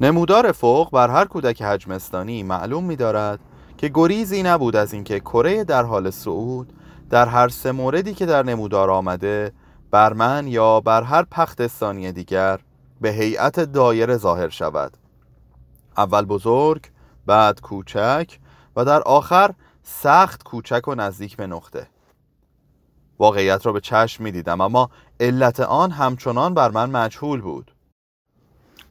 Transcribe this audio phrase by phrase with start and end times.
[0.00, 3.40] نمودار فوق بر هر کودک حجمستانی معلوم می دارد
[3.78, 6.72] که گریزی نبود از اینکه کره در حال صعود
[7.10, 9.52] در هر سه موردی که در نمودار آمده
[9.90, 11.62] بر من یا بر هر پخت
[12.10, 12.58] دیگر
[13.00, 14.96] به هیئت دایره ظاهر شود.
[15.96, 16.86] اول بزرگ
[17.26, 18.38] بعد کوچک
[18.76, 21.86] و در آخر سخت کوچک و نزدیک به نقطه.
[23.18, 24.90] واقعیت را به چشم می دیدم اما
[25.20, 27.72] علت آن همچنان بر من مجهول بود.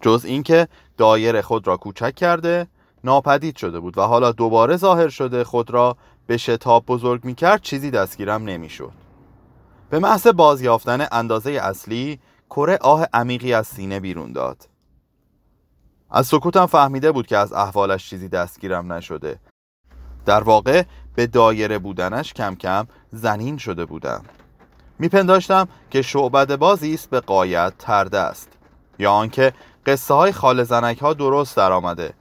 [0.00, 2.66] جز اینکه دایره خود را کوچک کرده
[3.04, 5.96] ناپدید شده بود و حالا دوباره ظاهر شده خود را
[6.26, 8.92] به شتاب بزرگ می کرد چیزی دستگیرم نمی شد
[9.90, 14.68] به محض بازیافتن اندازه اصلی کره آه عمیقی از سینه بیرون داد.
[16.10, 19.40] از سکوتم فهمیده بود که از احوالش چیزی دستگیرم نشده.
[20.26, 20.82] در واقع
[21.14, 24.24] به دایره بودنش کم کم زنین شده بودم.
[24.98, 28.48] میپنداشتم که شعبد بازی است به قایت ترده است.
[28.98, 29.52] یا آنکه
[29.86, 32.14] قصه های خال زنک ها درست در آمده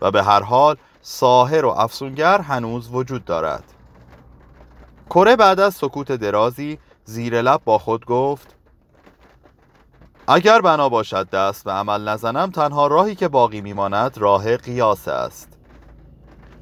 [0.00, 3.64] و به هر حال ساهر و افسونگر هنوز وجود دارد.
[5.10, 8.56] کره بعد از سکوت درازی زیر لب با خود گفت
[10.28, 15.48] اگر بنا باشد دست به عمل نزنم تنها راهی که باقی میماند راه قیاس است.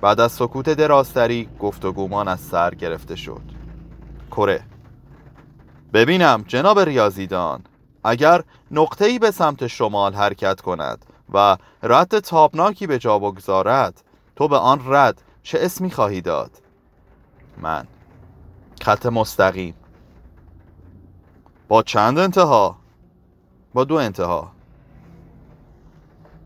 [0.00, 3.42] بعد از سکوت درازتری گفتگومان از سر گرفته شد.
[4.30, 4.64] کره
[5.92, 7.64] ببینم جناب ریاضیدان
[8.04, 14.04] اگر نقطه‌ای به سمت شمال حرکت کند و رد تابناکی به جا بگذارد
[14.36, 16.50] تو به آن رد چه اسمی خواهی داد؟
[17.58, 17.86] من.
[18.82, 19.74] خط مستقیم.
[21.68, 22.76] با چند انتها؟
[23.74, 24.50] با دو انتها.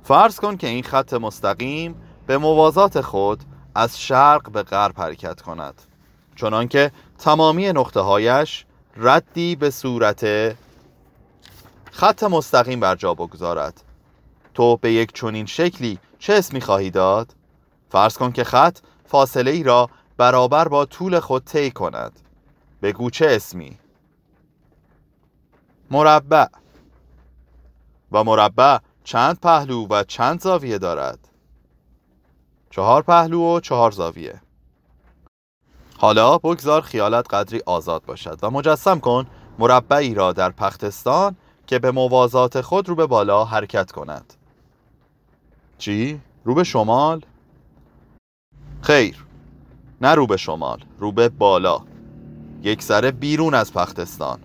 [0.05, 1.95] فرض کن که این خط مستقیم
[2.27, 5.83] به موازات خود از شرق به غرب حرکت کند
[6.37, 10.25] چنانکه تمامی نقطه هایش ردی به صورت
[11.99, 13.83] خط مستقیم بر جا بگذارد
[14.55, 17.35] تو به یک چنین شکلی چه اسمی خواهی داد؟
[17.91, 22.21] فرض کن که خط فاصله ای را برابر با طول خود طی کند
[22.83, 23.79] بگو چه اسمی؟
[25.91, 26.47] مربع
[28.13, 31.19] و مربع چند پهلو و چند زاویه دارد؟
[32.71, 34.41] چهار پهلو و چهار زاویه
[35.99, 39.27] حالا بگذار خیالت قدری آزاد باشد و مجسم کن
[39.59, 41.37] مربعی را در پختستان
[41.69, 44.35] که به موازات خود رو به بالا حرکت کند.
[45.79, 47.21] چی؟ رو به شمال؟
[48.83, 49.27] خیر.
[50.01, 51.81] نه رو به شمال رو به بالا.
[52.63, 54.41] یک سره بیرون از پختستان.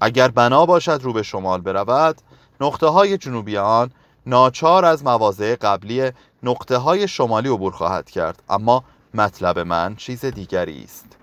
[0.00, 2.20] اگر بنا باشد رو به شمال برود
[2.60, 3.90] نقطه های جنوبی آن
[4.26, 6.10] ناچار از مواضع قبلی
[6.42, 11.16] نقطه های شمالی عبور خواهد کرد اما مطلب من چیز دیگری است.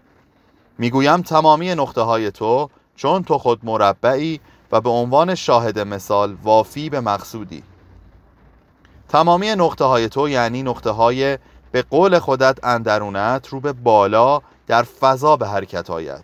[0.77, 4.39] می‌گویم تمامی نقطه های تو چون تو خود مربعی
[4.71, 7.63] و به عنوان شاهد مثال وافی به مقصودی.
[9.09, 11.37] تمامی نقطه های تو یعنی نقطه های
[11.71, 16.23] به قول خودت اندرونت رو به بالا در فضا به حرکت آید.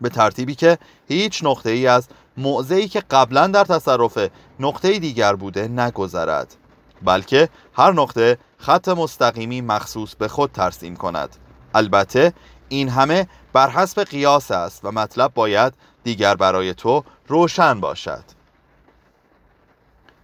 [0.00, 0.78] به ترتیبی که
[1.08, 4.18] هیچ نقطه ای از موضعی که قبلا در تصرف
[4.60, 6.54] نقطه دیگر بوده نگذرد
[7.02, 11.36] بلکه هر نقطه خط مستقیمی مخصوص به خود ترسیم کند.
[11.74, 12.32] البته
[12.68, 15.74] این همه بر حسب قیاس است و مطلب باید
[16.08, 18.24] دیگر برای تو روشن باشد.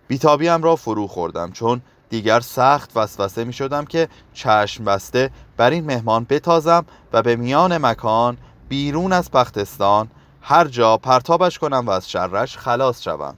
[0.09, 5.84] بیتابیم را فرو خوردم چون دیگر سخت وسوسه می شدم که چشم بسته بر این
[5.84, 8.37] مهمان بتازم و به میان مکان
[8.69, 10.11] بیرون از پختستان
[10.43, 13.37] هر جا پرتابش کنم و از شرش خلاص شوم.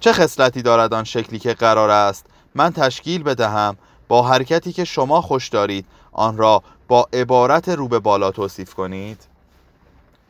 [0.00, 3.76] چه خصلتی دارد آن شکلی که قرار است من تشکیل بدهم؟
[4.08, 9.30] با حرکتی که شما خوش دارید آن را با عبارت رو به بالا توصیف کنید؟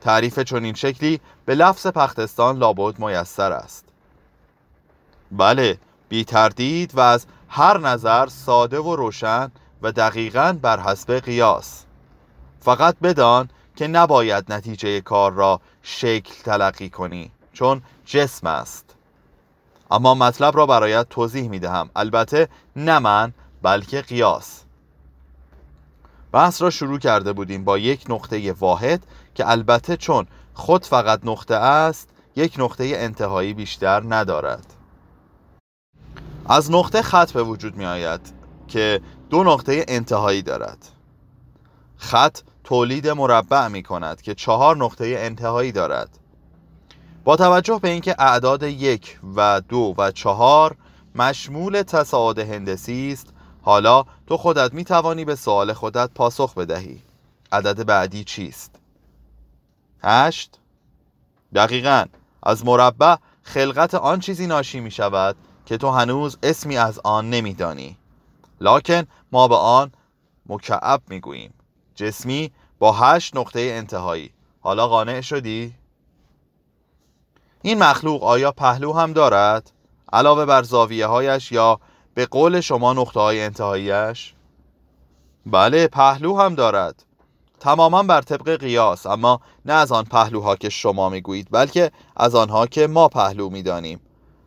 [0.00, 3.84] تعریف چنین شکلی به لفظ پختستان لابد میسر است.
[5.32, 5.78] بله
[6.08, 9.52] بی تردید و از هر نظر ساده و روشن
[9.82, 11.84] و دقیقا بر حسب قیاس.
[12.60, 18.94] فقط بدان که نباید نتیجه کار را شکل تلقی کنی چون جسم است.
[19.90, 23.32] اما مطلب را برایت توضیح می دهم البته نه من
[23.62, 24.64] بلکه قیاس.
[26.32, 31.54] بحث را شروع کرده بودیم با یک نقطه واحد که البته چون خود فقط نقطه
[31.54, 34.66] است یک نقطه انتهایی بیشتر ندارد.
[36.46, 38.20] از نقطه خط به وجود می آید
[38.68, 39.00] که
[39.30, 40.78] دو نقطه انتهایی دارد.
[41.96, 46.18] خط تولید مربع می کند که چهار نقطه انتهایی دارد.
[47.24, 50.76] با توجه به اینکه اعداد یک و دو و چهار
[51.14, 53.26] مشمول تصاعد هندسی است
[53.62, 57.02] حالا تو خودت می توانی به سوال خودت پاسخ بدهی
[57.52, 58.74] عدد بعدی چیست؟
[60.02, 60.58] هشت
[61.54, 62.04] دقیقا
[62.42, 65.36] از مربع خلقت آن چیزی ناشی می شود
[65.66, 67.96] که تو هنوز اسمی از آن نمیدانی
[68.60, 69.02] لاکن
[69.32, 69.92] ما به آن
[70.46, 71.54] مکعب می‌گوییم
[71.94, 74.30] جسمی با هشت نقطه انتهایی
[74.60, 75.74] حالا قانع شدی؟
[77.62, 79.70] این مخلوق آیا پهلو هم دارد؟
[80.12, 81.80] علاوه بر زاویه هایش یا
[82.14, 84.34] به قول شما نقطه های انتهاییش؟
[85.46, 87.04] بله پهلو هم دارد.
[87.60, 92.66] تماما بر طبق قیاس اما نه از آن پهلوها که شما می‌گویید بلکه از آنها
[92.66, 94.00] که ما پهلو می‌دانیم.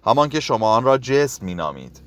[0.06, 2.02] همان که شما آن را جسم مینامید.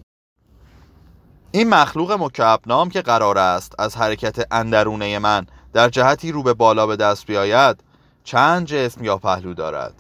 [1.50, 6.54] این مخلوق مکعب نام که قرار است از حرکت اندرونه من در جهتی رو به
[6.54, 7.84] بالا به دست بیاید
[8.24, 9.94] چند جسم یا پهلو دارد؟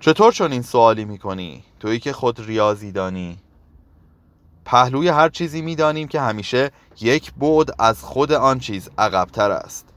[0.00, 3.38] چطور چون این سوالی می‌کنی؟ تویی که خود ریاضی دانی.
[4.66, 6.70] پهلوی هر چیزی می‌دانیم که همیشه
[7.00, 9.88] یک بعد از خود آن چیز عقبتر است.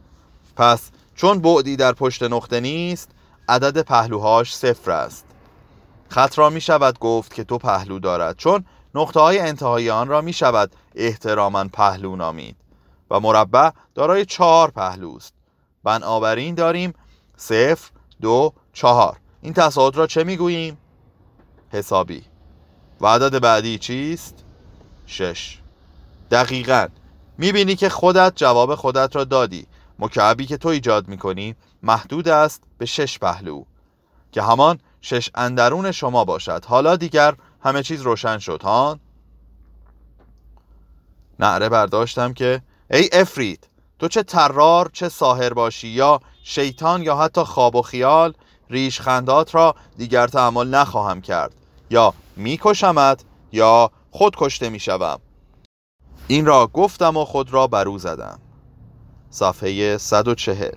[0.55, 3.09] پس چون بعدی در پشت نقطه نیست
[3.49, 5.25] عدد پهلوهاش صفر است.
[6.09, 10.21] خط را می شود گفت که تو پهلو دارد چون نقطه های انتهایی آن را
[10.21, 12.55] می شود احتراما پهلو نامید.
[13.11, 15.33] و مربع دارای چهار پهلوست
[15.83, 16.93] بنابراین داریم
[17.37, 17.91] صفر
[18.21, 19.17] دو چهار.
[19.41, 20.77] این تصاعد را چه می‌گوییم؟
[21.69, 22.23] حسابی.
[23.01, 24.48] و عدد بعدی چیست؟
[25.09, 25.57] شش.
[26.31, 26.87] دقیقا.
[27.37, 29.67] می‌بینی که خودت جواب خودت را دادی.
[29.99, 33.63] مکعبی که تو ایجاد می‌کنی محدود است به شش پهلو.
[34.31, 36.65] که همان شش اندرون شما باشد.
[36.65, 38.99] حالا دیگر همه چیز روشن شد ها؟
[41.39, 42.61] نعره برداشتم که
[42.91, 43.67] ای افرید
[43.99, 48.33] تو چه ترار چه ساهر باشی یا شیطان یا حتی خواب و خیال
[48.69, 51.55] ریش خندات را دیگر تحمل نخواهم کرد.
[51.89, 55.19] یا میکشمت یا خود کشته می‌شوم
[56.27, 58.39] این را گفتم و خود را برو زدم.
[59.29, 60.71] صفحه 140